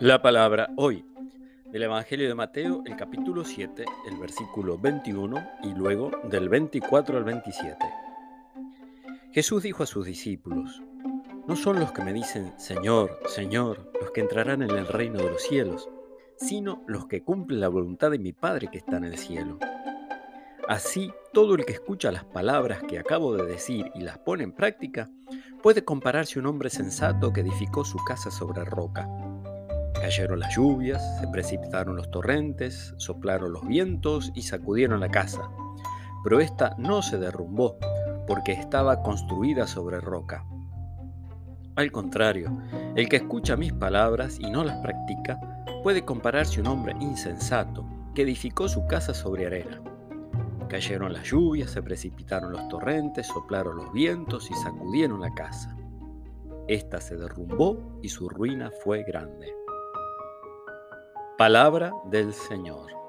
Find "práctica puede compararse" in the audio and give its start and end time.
24.52-26.38